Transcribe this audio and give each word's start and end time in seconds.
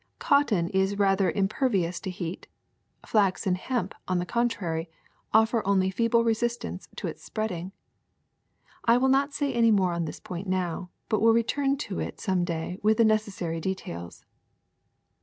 Cotton 0.17 0.67
is 0.69 0.97
rather 0.97 1.29
im 1.29 1.47
pervious 1.47 2.01
to 2.01 2.09
heat; 2.09 2.47
flax 3.05 3.45
and 3.45 3.55
hemp, 3.55 3.93
on 4.07 4.17
the 4.17 4.25
contrary, 4.25 4.89
offer 5.31 5.61
only 5.63 5.91
feeble 5.91 6.23
resistance 6.23 6.89
to 6.95 7.05
its 7.07 7.23
spreading. 7.23 7.71
I 8.83 8.97
will 8.97 9.09
not 9.09 9.35
say 9.35 9.53
any 9.53 9.69
more 9.69 9.93
on 9.93 10.05
this 10.05 10.19
point 10.19 10.47
now, 10.47 10.89
but 11.07 11.21
will 11.21 11.33
return 11.35 11.77
to 11.85 11.99
it 11.99 12.19
some 12.19 12.43
day 12.43 12.79
with 12.81 12.97
the 12.97 13.05
necessary 13.05 13.61
details. 13.61 14.25